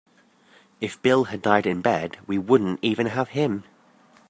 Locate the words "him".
3.29-3.65